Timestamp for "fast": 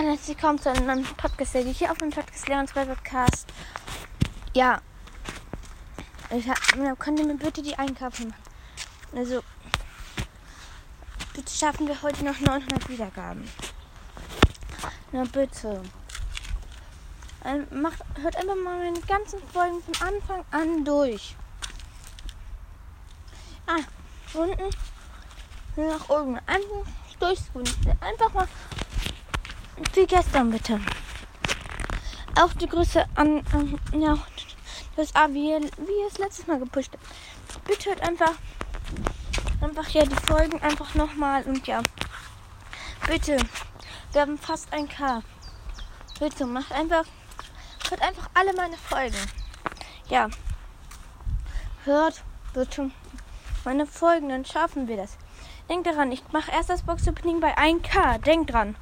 44.38-44.72